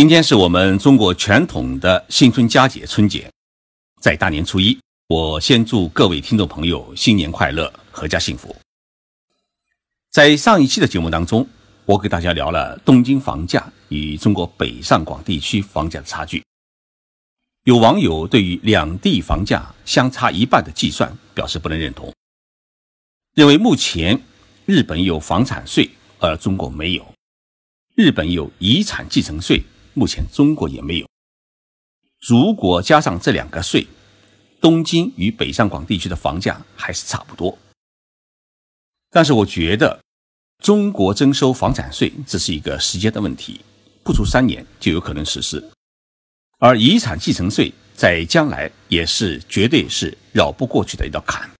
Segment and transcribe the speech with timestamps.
[0.00, 3.30] 今天是我们中国传统的新春佳节春节，
[4.00, 8.56] 在大年初一，我先祝各位听众朋友新年快乐，阖家幸福。
[10.10, 11.46] 在上一期的节目当中，
[11.84, 16.42] 我给大家聊了东京房价与中国北上广地区房价的差距。
[17.64, 22.10] 有网友对于两地房价相差一半的计算表示不能认同，
[23.34, 24.18] 认为目前
[24.64, 25.90] 日本有房产税，
[26.20, 27.04] 而中国没有；
[27.94, 29.62] 日本有遗产继承税。
[29.94, 31.06] 目前中国也没有。
[32.20, 33.86] 如果加上这两个税，
[34.60, 37.58] 东京与北上广地区的房价还是差不多。
[39.10, 39.98] 但是我觉得，
[40.62, 43.62] 中国征收房产税只是一个时间的问题，
[44.04, 45.70] 不出三年就有可能实施。
[46.58, 51.50] 而遗产继承税在将来也是绝对是绕不过去的一道坎，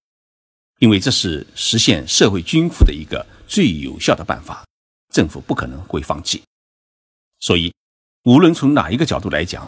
[0.79, 4.63] 因为这是实现社会均富的一个最有效的办法，
[5.11, 6.43] 政府不可能会放弃。
[7.41, 7.73] 所以。
[8.25, 9.67] 无论从哪一个角度来讲，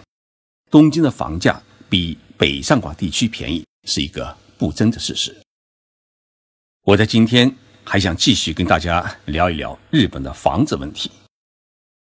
[0.70, 5.34] 东京的房价比北上广地区便宜是一个不争的事实。
[6.82, 7.50] 我在今天
[7.82, 11.10] 还想继续跟大家聊一聊日本的房子问题，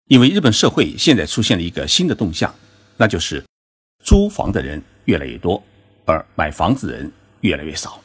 [0.09, 2.53] 因为日本社会现在出现了一个新的动向，
[2.97, 3.45] 那就是
[4.05, 5.63] 租房的人越来越多，
[6.05, 8.03] 而买房子的人越来越少。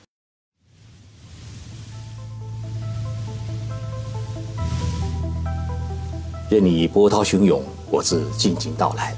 [6.52, 7.75] 任你波涛汹涌。
[7.96, 9.16] 我自静静到来。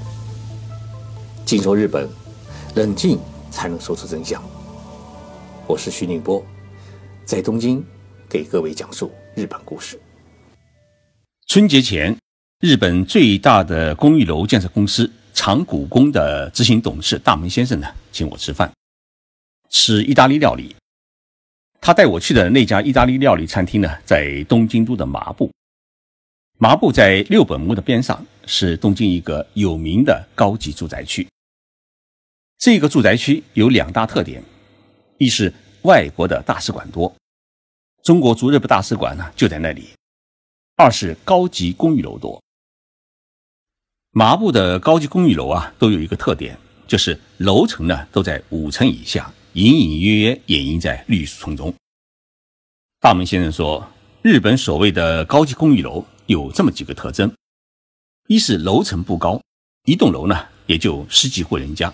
[1.44, 2.08] 静说日本，
[2.76, 3.18] 冷静
[3.50, 4.40] 才能说出真相。
[5.66, 6.40] 我是徐宁波，
[7.24, 7.84] 在东京
[8.28, 10.00] 给各位讲述日本故事。
[11.48, 12.16] 春节前，
[12.60, 18.70] 日本最大的公寓楼建设公司长谷宫的执行董事大门先生呢，请我吃饭，
[19.70, 20.76] 吃意大利料理。
[21.80, 25.50] 他带我去的那家意大利料理餐厅呢，在东京都的麻布。
[26.60, 31.24] 麻布在六本木的边上，是东京一个有名的高级住宅区。
[32.58, 34.42] 这个住宅区有两大特点：
[35.18, 37.14] 一是外国的大使馆多，
[38.02, 39.84] 中国驻日本大使馆呢就在那里；
[40.76, 42.42] 二是高级公寓楼多。
[44.10, 46.58] 麻布的高级公寓楼啊，都有一个特点，
[46.88, 51.72] 就是楼层呢都在五层以下，隐隐约约掩映在绿树丛中。
[52.98, 53.88] 大门先生说，
[54.22, 56.04] 日本所谓的高级公寓楼。
[56.28, 57.34] 有这么几个特征：
[58.26, 59.42] 一是楼层不高，
[59.84, 61.92] 一栋楼呢也就十几户人家，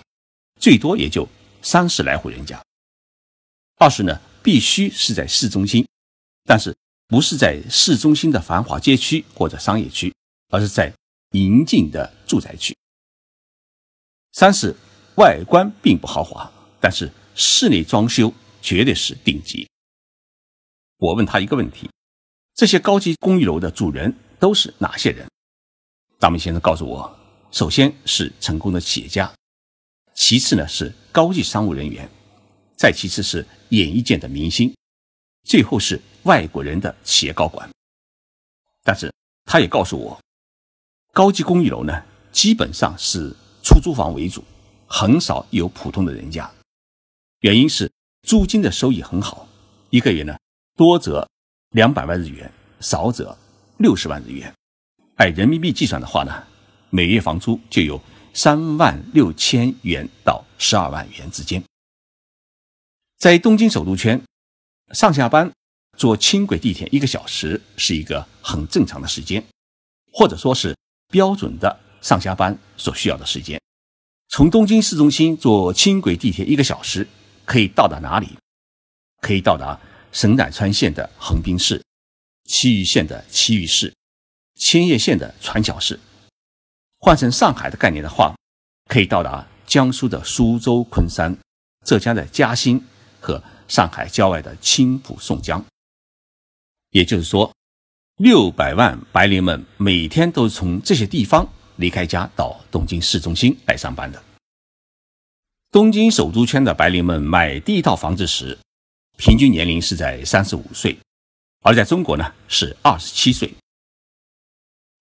[0.59, 1.25] 最多也就
[1.61, 2.61] 三十来户人家；
[3.77, 5.87] 二是呢必须是在市中心，
[6.43, 6.75] 但是
[7.07, 10.13] 不是在市中心的繁华街区或者商业区，
[10.49, 10.93] 而是在
[11.31, 12.73] 宁静的住宅区；
[14.33, 14.75] 三是
[15.15, 19.65] 外观并不豪华，但是室内装修绝对是顶级。
[20.97, 21.89] 我问他一个问题：
[22.55, 24.15] 这些高级公寓楼的主人？
[24.39, 25.27] 都是哪些人？
[26.19, 27.17] 大明先生告诉我，
[27.51, 29.33] 首先是成功的企业家，
[30.13, 32.09] 其次呢是高级商务人员，
[32.77, 34.73] 再其次是演艺界的明星，
[35.43, 37.69] 最后是外国人的企业高管。
[38.83, 39.11] 但是
[39.45, 40.21] 他也告诉我，
[41.11, 44.41] 高级公寓楼呢基本上是出租房为主，
[44.87, 46.49] 很少有普通的人家。
[47.39, 47.91] 原因是
[48.23, 49.47] 租金的收益很好，
[49.89, 50.37] 一个月呢
[50.75, 51.27] 多则
[51.75, 52.49] 两百万日元，
[52.79, 53.37] 少则。
[53.79, 54.53] 六十万日元，
[55.15, 56.31] 按人民币计算的话呢，
[56.89, 58.01] 每月房租就有
[58.33, 61.61] 三万六千元到十二万元之间。
[63.17, 64.21] 在东京首都圈，
[64.93, 65.51] 上下班
[65.97, 69.43] 坐轻轨地铁一个小时是一个很正常的时间，
[70.13, 70.73] 或者说是
[71.09, 73.59] 标准的上下班所需要的时间。
[74.29, 77.05] 从东京市中心坐轻轨地铁一个小时
[77.43, 78.29] 可以到达哪里？
[79.19, 79.77] 可以到达
[80.15, 81.83] 神奈川县的横滨市。
[82.45, 83.93] 埼玉县的埼玉市，
[84.57, 85.99] 千叶县的川桥市，
[86.99, 88.33] 换成上海的概念的话，
[88.85, 91.37] 可以到达江苏的苏州、昆山，
[91.85, 92.81] 浙江的嘉兴
[93.19, 95.65] 和上海郊外的青浦、宋江。
[96.91, 97.51] 也就是说，
[98.15, 104.23] 六百万白领们每天都是从这些地方离开家到东京市中心来上班的。
[105.71, 108.57] 东京首都圈的白领们买第一套房子时，
[109.17, 110.97] 平均年龄是在三十五岁。
[111.61, 113.51] 而在中国呢，是二十七岁。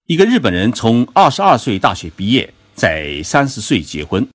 [0.07, 4.27] 一个日本人从二十二岁大学毕业，在三十岁结婚，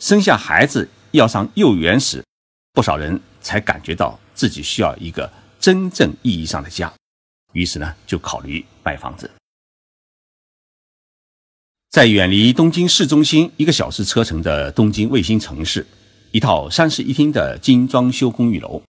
[0.00, 2.24] 生下孩子要上幼儿园时，
[2.72, 5.30] 不少人才感觉到自己需要一个
[5.60, 6.90] 真正意义上的家，
[7.52, 9.30] 于是呢，就考虑买房子。
[11.90, 15.86] 在远离东京市中心一个小时车程的东京卫星城市，
[16.32, 18.82] 一套三室一厅的精装修公寓楼。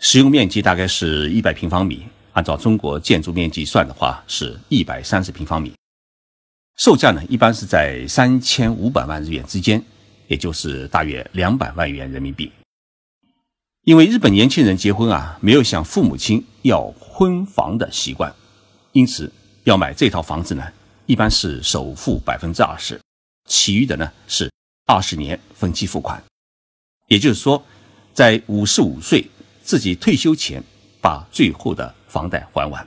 [0.00, 5.72] 使用面积大概是一百平方米，按照中国建筑面积算的话，是一百三十平方米。
[6.76, 9.82] 售价呢一般是在三千五百万日元之间，
[10.28, 12.52] 也就是大约两百万元人民币。
[13.82, 18.32] 因为日本年轻人结婚啊，没有向父母亲要婚房的习惯，
[18.92, 19.32] 因此
[19.64, 20.64] 要买这套房子呢，
[21.06, 23.00] 一般是首付百分之二十，
[23.48, 24.48] 其余的呢是
[24.86, 26.22] 二十年分期付款。
[27.08, 27.60] 也就是说，
[28.14, 29.26] 在五十五岁
[29.68, 30.64] 自己退休前，
[30.98, 32.86] 把最后的房贷还完。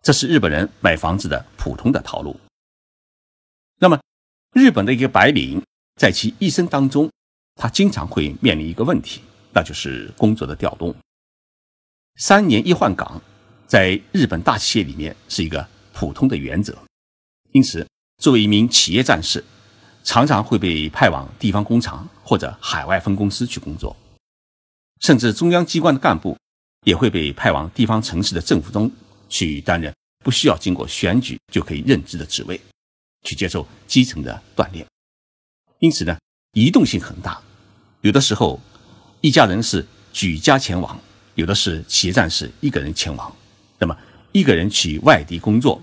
[0.00, 2.38] 这是日本人买房子的普通的套路。
[3.80, 4.00] 那么，
[4.52, 5.60] 日本的一个白领
[5.96, 7.10] 在其一生当中，
[7.56, 9.22] 他经常会面临一个问题。
[9.52, 10.94] 那就是工作的调动，
[12.20, 13.20] 三年一换岗，
[13.66, 16.78] 在日本大企业里面是一个普通的原则。
[17.50, 17.84] 因此，
[18.18, 19.44] 作为一名企业战士，
[20.04, 23.96] 常常会被派往地方工厂或者海外分公司去工作，
[25.00, 26.36] 甚至中央机关的干部
[26.84, 28.90] 也会被派往地方城市的政府中
[29.28, 29.94] 去担任
[30.24, 32.60] 不需要经过选举就可以任职的职位，
[33.22, 34.86] 去接受基层的锻炼。
[35.78, 36.16] 因此呢，
[36.52, 37.40] 移动性很大，
[38.00, 38.60] 有的时候。
[39.22, 40.98] 一家人是举家前往，
[41.34, 43.36] 有的是企业战士一个人前往。
[43.78, 43.94] 那么，
[44.32, 45.78] 一个人去外地工作，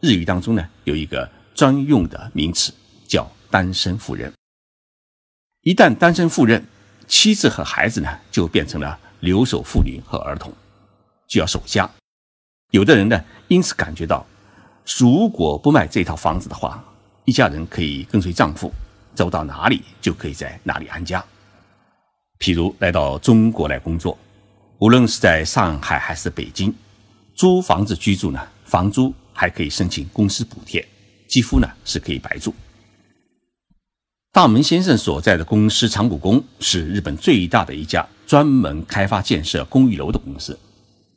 [0.00, 2.74] 日语当中呢有一个专用的名词
[3.06, 4.32] 叫单身赴任。
[5.60, 6.66] 一旦单身赴任，
[7.12, 10.50] 妻子和孩子呢就变成了留守妇女和儿童，
[11.28, 11.88] 就要守家。
[12.70, 14.26] 有的人呢因此感觉到，
[14.98, 16.82] 如果不卖这套房子的话，
[17.26, 18.72] 一家人可以跟随丈夫
[19.14, 21.22] 走到哪里就可以在哪里安家。
[22.38, 24.16] 譬如来到中国来工作，
[24.78, 26.74] 无论是在上海还是北京，
[27.34, 30.82] 租房子居住呢，房租还可以申请公司补贴，
[31.28, 32.54] 几乎呢是可以白住。
[34.32, 40.58] 大门先生所在的公司长谷宫是日本最大的一家专门开发建设公寓楼的公司。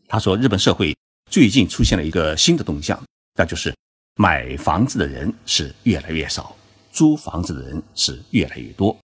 [0.10, 0.94] 他说，日本社会
[1.32, 3.02] 最近出现了一个新的动向，
[3.36, 3.74] 那就是
[4.18, 6.54] 买房子的人是越来越少，
[6.92, 8.98] 租房子的人是越来越多。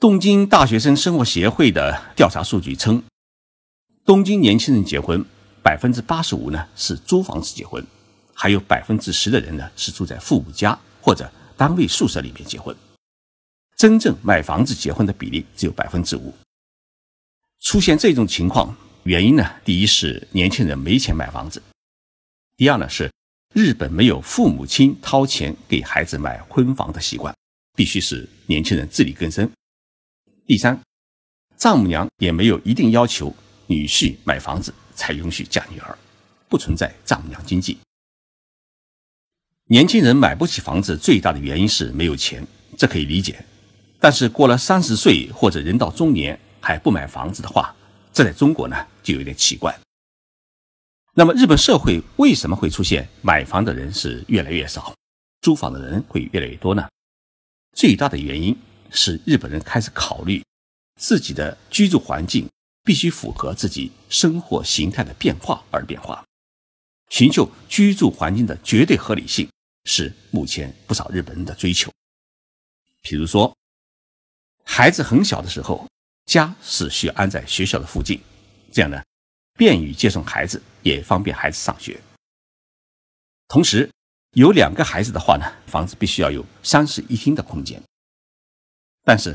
[0.00, 3.02] 东京大学生生活协会的调查数据称，
[4.06, 5.22] 东京年轻人结婚
[5.62, 7.86] 百分之八十五呢是租房子结婚，
[8.32, 12.74] 还有百分之十的人呢是住在父母家或者单位宿舍里面结婚。
[13.76, 16.34] 真正买房子结婚的比例只有百分之五。
[17.60, 21.62] 出现这种情况，原因呢，第一是年轻人没钱买房子，
[22.56, 23.12] 第二呢是
[23.52, 27.36] 日本没有父母亲掏钱给孩子买婚房的习惯，
[27.74, 29.50] 必须是年轻人自力更生。
[30.46, 30.80] 第三，
[31.58, 33.34] 丈母娘也没有一定要求
[33.66, 35.98] 女婿买房子才允许嫁女儿，
[36.48, 37.76] 不存在丈母娘经济。
[39.68, 42.46] 年轻人买不起房子最大的原因是没有钱，
[42.78, 43.44] 这可以理解。
[43.98, 47.74] 但是过了三十岁或者人到中年还不买房子的话，
[48.12, 49.76] 这在中国呢就有点奇怪。
[51.14, 54.94] 那么日本社会为什么会出现买房的人是越来越少，
[55.40, 56.88] 租房的人会越来越多呢？
[57.72, 58.56] 最大的原因。
[58.88, 60.40] 是日本人开始考虑
[60.94, 62.48] 自己的居住环境
[62.84, 66.24] 必须符合自己生活形态的变化而变化，
[67.10, 69.46] 寻求居住环境的绝对合理性
[69.84, 71.90] 是目前不少日本人的追求。
[73.02, 73.54] 比如说，
[74.66, 75.88] 孩子很小的时候，
[76.26, 78.20] 家是需要安在学校的附近，
[78.70, 79.02] 这样呢，
[79.56, 81.98] 便于接送孩子，也方便孩子上学。
[83.48, 83.88] 同时，
[84.32, 87.80] 有两个孩子的话呢，房子必须要有三室一厅的空间。
[89.02, 89.34] 但是，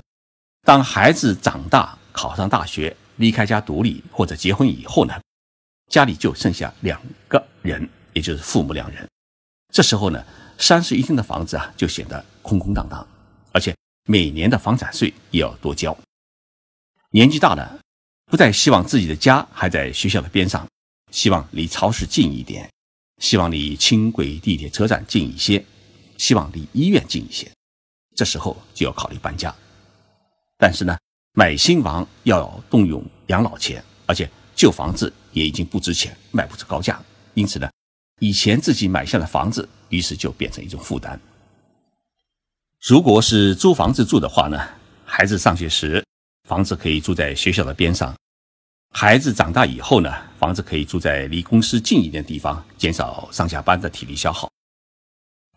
[0.63, 5.19] 当孩子长大、考上大学、离开家独立或者结婚以后呢，
[5.88, 9.09] 家里就剩下两个人，也就是父母两人。
[9.73, 10.23] 这时候呢，
[10.57, 13.07] 三室一厅的房子啊，就显得空空荡荡，
[14.05, 15.98] 每年的房产税也要多交。
[17.12, 17.79] 年纪大了，
[18.25, 20.67] 不再希望自己的家还在学校的边上，
[21.12, 22.70] 希望离超市近一点，
[23.22, 25.63] 希望离轻轨、地铁车站近一些，
[26.17, 27.51] 希望离医院近一些。
[28.15, 29.53] 这时候就要考虑搬家，
[30.58, 30.98] 但是呢，
[31.34, 37.03] 买新房要动用养老钱，而且旧房子也已经不值钱，卖不出高价，
[37.34, 37.70] 因此呢，
[38.20, 41.20] 以前自己买下的房子，于是就变成一种负担。
[42.83, 44.59] 如果是租房子住的话呢，
[45.05, 46.03] 孩子上学时，
[46.50, 48.11] 房子可以住在学校的边上；
[48.89, 54.50] 孩子长大以后呢，房子可以住在离公司近一点的地方，减少上下班的体力消耗。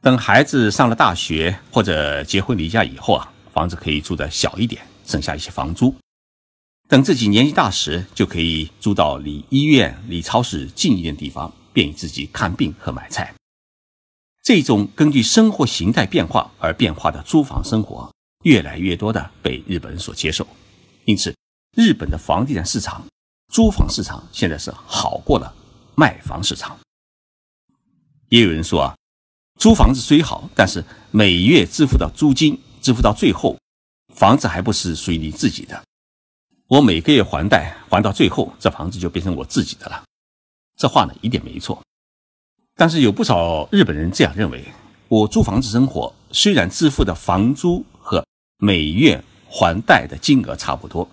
[0.03, 5.97] 等孩子上了大学或者结婚离家以后啊，房子可以住的小一点，省下一些房租。
[6.91, 13.35] 等自己年纪大时，就可以租到离医院、离超市近一点地方，便于自己看病和买菜。
[14.45, 18.13] 这种根据生活形态变化而变化的租房生活，
[18.45, 20.47] 越来越多的被日本人所接受。
[21.07, 21.35] 因此，
[21.75, 23.07] 日本的房地产市场、
[23.49, 25.55] 租房市场现在是好过了
[25.95, 26.79] 卖房市场。
[28.29, 28.95] 也有人说啊。
[29.61, 33.57] 租房子虽好，但是每月支付的租金支付到最后，
[34.13, 35.81] 房子还不是属于你自己的。
[36.67, 40.03] 我每个月还贷还到最后，这房子就变成我自己的了。
[40.77, 41.81] 这话呢一点没错，
[42.77, 44.65] 但是有不少日本人这样认为：
[45.09, 48.25] 我租房子生活，虽然支付的房租和
[48.59, 51.09] 每月还贷的金额差不多，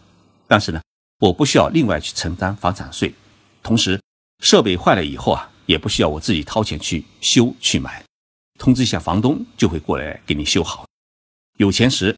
[0.47, 0.81] 但是呢，
[1.19, 3.13] 我不需要另外去承担房产税，
[3.61, 4.01] 同时
[4.43, 8.03] 设备坏了以后啊，也不需要我自己掏钱去修去买，
[8.57, 10.87] 通知一下房东就会过来给你修好。
[11.57, 12.17] 有钱时，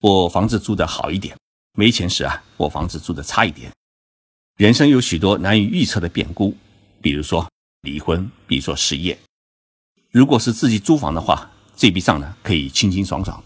[0.00, 1.36] 我房子租的好一点；
[1.76, 3.70] 没钱时啊，我房子租的差一点。
[4.56, 6.56] 人生有许多难以预测的变故。
[7.02, 7.46] 比如说
[7.82, 9.18] 离婚，比如说失业。
[10.10, 13.42] 如果是自己租房的话，这笔账呢可以清清爽爽；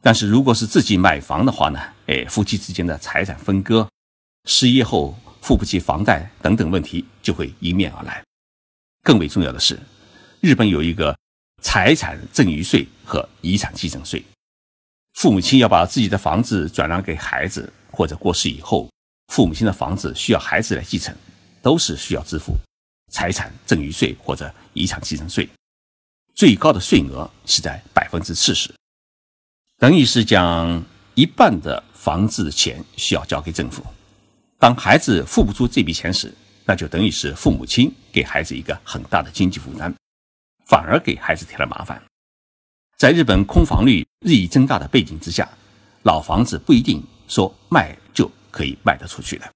[0.00, 3.88] 但是如果是自己买房的话呢，哎，夫妻之间的财产分割、
[4.44, 8.22] 失业后付不起房贷等等问题就会迎面而来。
[9.02, 9.78] 更为重要的是，
[10.40, 11.16] 日本有一个
[11.62, 14.24] 财产赠与税和遗产继承税。
[15.14, 18.88] 父母亲要把自己的房子转让给孩子，或者过世以后，
[19.32, 21.14] 父母亲的房子需要孩子来继承，
[21.60, 22.56] 都是需要支付。
[23.08, 25.48] 财产赠与税或者遗产继承税，
[26.34, 28.74] 最高的税额是在百分之四十，
[29.78, 30.82] 等于是将
[31.14, 33.82] 一半的房子的钱需要交给政府。
[34.58, 36.32] 当孩子付不出这笔钱时，
[36.64, 39.94] 那就等于是父母亲给孩子一个很大的经济负担，
[40.66, 42.02] 反而给孩子添了麻烦。
[42.96, 45.48] 在日本空房率日益增大的背景之下，
[46.02, 49.48] 老房子不一定说卖就可以卖得出去的。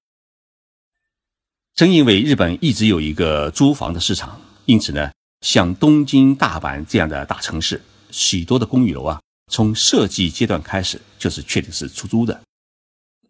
[1.75, 5.11] 正因为日本一直有一个租房的市场，因此呢，
[5.41, 9.19] 像东京、大阪这样的大城市，许多的公寓楼啊，
[9.51, 12.39] 从设计阶段开始就是确定是出租的。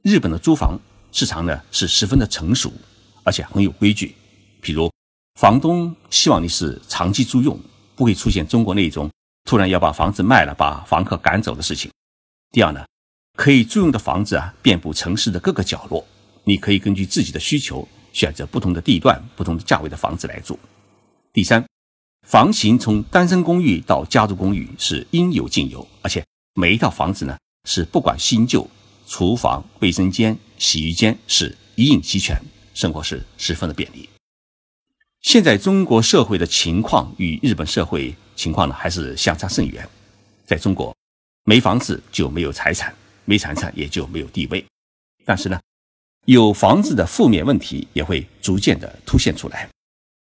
[0.01, 0.77] 日本的租房
[1.13, 2.73] 市场呢是十分的成熟，
[3.23, 4.13] 而且很有规矩。
[4.59, 4.91] 比如，
[5.39, 7.57] 房东希望你是长期租用，
[7.95, 9.09] 不会出现中国那种
[9.45, 11.89] 突然要把房子卖了把房客赶走的事情。
[12.51, 12.85] 第二呢，
[13.37, 16.05] 可以租用的房子啊，遍布城市的各个角落，
[16.43, 17.87] 你可以根据自己的需求。
[18.13, 20.57] 选择不同的地段、不同的价位的房子来住。
[21.33, 21.65] 第三，
[22.25, 28.65] 房型从单身公寓到家族公寓是应有尽有，而且每一套房子呢是不管新旧，
[29.07, 32.39] 厨房、卫生间、洗浴间是一应齐全，
[32.73, 34.07] 生活是十分的便利。
[35.21, 39.87] 现在中国社会的情况与日本社会情况呢还是相差甚远。
[40.45, 40.95] 在中国，
[41.45, 44.63] 没房子就没有财产，没财产也就没有地位。
[45.25, 45.59] 但是呢。
[46.25, 49.67] 有房子的负面问题也会逐渐的凸现出来。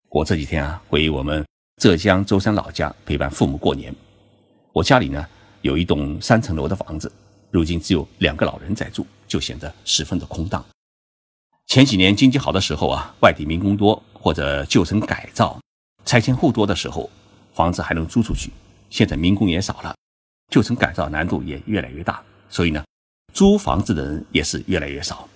[0.08, 1.44] 我这几天啊，回我们
[1.82, 3.94] 浙江舟山老家陪伴父母过年。
[4.72, 5.26] 我家里呢
[5.60, 7.12] 有一栋三层楼的房子，
[7.50, 10.64] 如今只有两个老人在住，就显得十分的空荡。
[11.66, 15.60] 前几年经济好的时候啊，外地民工多或者旧城改造、
[16.06, 17.10] 拆迁户多的时候，
[17.52, 18.50] 房子还能租出去。
[18.88, 19.94] 现在民工也少了，
[20.50, 22.82] 旧城改造难度也越来越大，所以呢，
[23.34, 25.28] 租房子的人也是越来越少。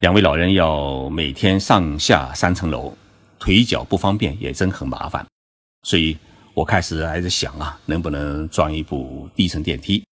[0.00, 2.94] 两位老人要每天上下三层楼，
[3.38, 5.26] 腿脚不方便，也真很麻烦。
[5.84, 6.14] 所以
[6.52, 10.04] 我开始还在想啊，能不能装一部低层电梯，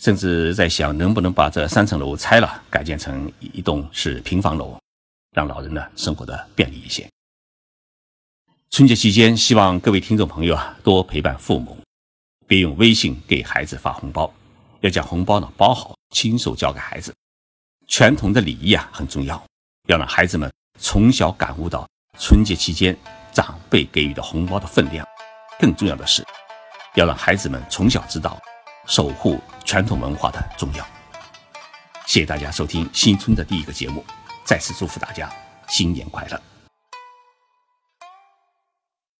[0.00, 4.76] 甚至在想能不能把这三层楼拆了，改建成一栋是平房楼，
[5.36, 7.08] 让老人呢生活的便利一些。
[8.70, 11.78] 春节期间，希望各位听众朋友啊多陪伴父母，
[12.48, 14.34] 别用微信给孩子发红包，
[14.80, 17.14] 要将红包呢包好，亲手交给孩子。
[17.88, 19.42] 传统的礼仪啊很重要，
[19.88, 21.86] 要让孩子们从小感悟到
[22.18, 22.96] 春节期间
[23.32, 25.06] 长辈给予的红包的分量。
[25.58, 26.24] 更重要的是，
[26.94, 28.40] 要让孩子们从小知道
[28.86, 30.86] 守护传统文化的重要。
[32.06, 34.04] 谢谢大家收听新春的第一个节目，
[34.44, 35.30] 再次祝福大家
[35.68, 36.51] 新年快乐。